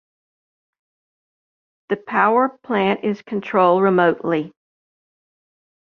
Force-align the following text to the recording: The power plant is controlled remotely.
The 1.89 1.95
power 1.97 2.49
plant 2.63 3.03
is 3.03 3.21
controlled 3.21 3.83
remotely. 3.83 4.51